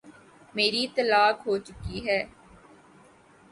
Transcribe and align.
میری 0.55 0.83
طلاق 0.95 1.37
ہو 1.47 1.53
چکی 1.67 1.97
ہے۔ 2.07 2.19